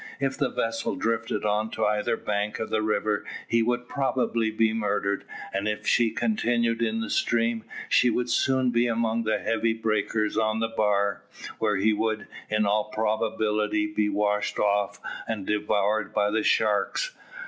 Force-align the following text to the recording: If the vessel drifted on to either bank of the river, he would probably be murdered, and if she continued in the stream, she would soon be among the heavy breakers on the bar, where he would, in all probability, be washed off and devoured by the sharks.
If 0.19 0.35
the 0.35 0.49
vessel 0.49 0.95
drifted 0.95 1.45
on 1.45 1.69
to 1.77 1.85
either 1.85 2.17
bank 2.17 2.57
of 2.57 2.71
the 2.71 2.81
river, 2.81 3.23
he 3.47 3.61
would 3.61 3.87
probably 3.87 4.49
be 4.49 4.73
murdered, 4.73 5.25
and 5.53 5.67
if 5.67 5.85
she 5.85 6.09
continued 6.09 6.81
in 6.81 7.01
the 7.01 7.09
stream, 7.11 7.65
she 7.87 8.09
would 8.09 8.27
soon 8.27 8.71
be 8.71 8.87
among 8.87 9.25
the 9.25 9.37
heavy 9.37 9.73
breakers 9.73 10.37
on 10.39 10.59
the 10.59 10.69
bar, 10.75 11.21
where 11.59 11.75
he 11.75 11.93
would, 11.93 12.25
in 12.49 12.65
all 12.65 12.85
probability, 12.85 13.85
be 13.85 14.09
washed 14.09 14.57
off 14.57 14.99
and 15.27 15.45
devoured 15.45 16.15
by 16.15 16.31
the 16.31 16.41
sharks. 16.41 17.11